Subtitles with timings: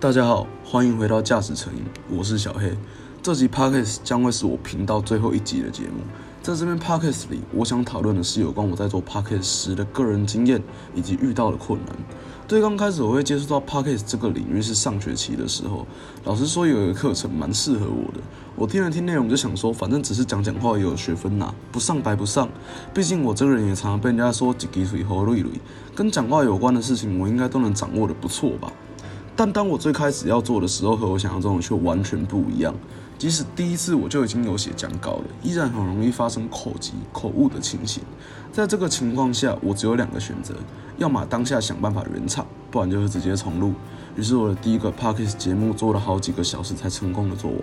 [0.00, 2.72] 大家好，欢迎回到驾驶成瘾，我是小黑。
[3.20, 6.04] 这集 podcast 将会是我频道最后一集的节目。
[6.40, 10.62] 在这边 podcast 里，我想讨论的是有关我在做 podcast 时的个人经验
[10.94, 11.96] 以及遇到的困难。
[12.46, 15.84] 对刚开始我会接触到 podcast 这个领域是上学期的时候，
[16.22, 18.20] 老实说有一个课程蛮适合我的。
[18.54, 22.48] 我听了听内容就想说，反正只是讲讲话也有学分拿，不上白不上。
[22.94, 25.48] 毕竟我这个人也常常被人家说几滴水喉累累，
[25.92, 28.72] 跟讲话有关的事情我应该都能掌握的不错吧。
[29.38, 32.74] 但当我最开始要做的时候，和我想象中的却完全不一样。
[33.16, 38.02] 即使第一次我就已经有写讲稿了，依然很容易发生口急、口误的情形。
[38.50, 40.56] 在这个情况下，我只有两个选择：
[40.96, 43.72] 要么当下想办法圆场，不然就是直接重录。
[44.16, 47.60] 于是我的第一个 podcast 节目做了好几个小时才成功的做完。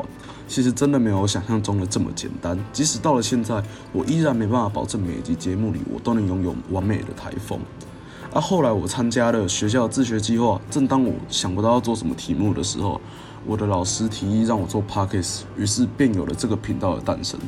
[0.47, 2.57] 其实真的没有我想象中的这么简单。
[2.71, 3.61] 即使到了现在，
[3.91, 7.59] 我依然没办法保证每一集节目里我都能拥有完美的台风。
[8.35, 12.99] 那后来我参加了学校自学计划，正当我想不到要做什么题目的时候，
[13.45, 17.39] 我的老师提议让我做 podcast，于是便有了这个频道的诞生。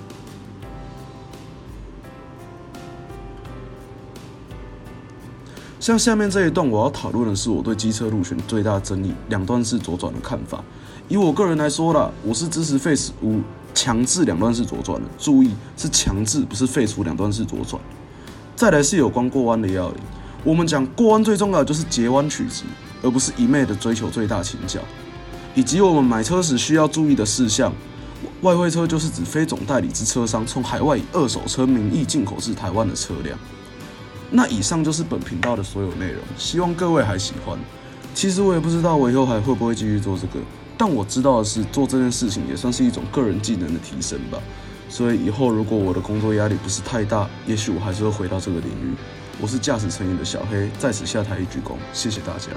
[5.77, 10.63] 像下面这一段，我要讨论的是我对机车路权最大争议两段式左转的看法。
[11.09, 13.41] 以我个人来说啦，我是支持废除
[13.73, 15.09] 强制两段式左转的。
[15.17, 17.81] 注意，是强制，不是废除两段式左转。
[18.55, 19.97] 再来是有关过弯的要领。
[20.47, 22.63] 我们讲过弯最重要的就是截弯取直，
[23.03, 24.79] 而不是一昧的追求最大倾角，
[25.53, 27.73] 以及我们买车时需要注意的事项。
[28.43, 33.37] 外汇车就是指非总代理之车商从海外以二手车名义进口至台湾的车辆。
[34.31, 37.59] 那以上就是本频道的所有内容，希望各位还喜欢。
[38.13, 40.39] 其实我也不知道我以后还会不会继续做这个，
[40.77, 44.39] 但我知道的是做这件事情也算是一种个人技能的提升吧。
[44.87, 48.95] 所以以后如果我的工作压力不是太大，也许我还是会回到这个领域。
[49.39, 52.47] 我是驾驶成员的小黑，在此下台一鞠躬，谢谢大家。